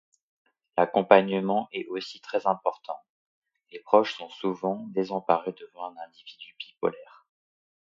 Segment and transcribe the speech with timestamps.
[0.79, 2.97] L’accompagnement est aussi très important,
[3.69, 7.27] les proches sont souvent désemparés devant un individu bipolaire.